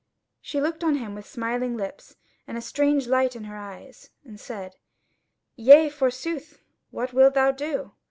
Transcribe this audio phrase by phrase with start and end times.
[0.41, 2.15] She looked on him with smiling lips
[2.47, 4.73] and a strange light in her eyes, and said:
[5.55, 7.91] "Yea, forsooth, what wilt thou do?